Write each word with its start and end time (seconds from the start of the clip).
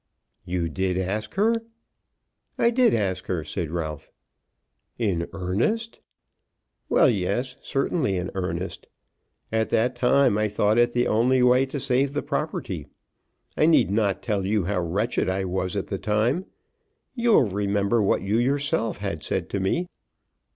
"You 0.45 0.67
did 0.67 0.97
ask 0.97 1.35
her?" 1.35 1.63
"I 2.57 2.71
did 2.71 2.91
ask 2.95 3.27
her," 3.27 3.43
said 3.43 3.69
Ralph. 3.69 4.09
"In 4.97 5.27
earnest?" 5.31 5.99
"Well; 6.89 7.07
yes; 7.07 7.57
certainly 7.61 8.17
in 8.17 8.31
earnest. 8.33 8.87
At 9.51 9.69
that 9.69 9.95
time 9.95 10.39
I 10.39 10.49
thought 10.49 10.79
it 10.79 10.93
the 10.93 11.05
only 11.07 11.43
way 11.43 11.67
to 11.67 11.79
save 11.79 12.13
the 12.13 12.23
property. 12.23 12.87
I 13.55 13.67
need 13.67 13.91
not 13.91 14.23
tell 14.23 14.43
you 14.43 14.63
how 14.65 14.81
wretched 14.81 15.29
I 15.29 15.43
was 15.45 15.75
at 15.75 15.85
the 15.85 15.99
time. 15.99 16.47
You 17.13 17.33
will 17.33 17.49
remember 17.51 18.01
what 18.01 18.23
you 18.23 18.39
yourself 18.39 18.97
had 18.97 19.21
said 19.21 19.51
to 19.51 19.59
me. 19.59 19.85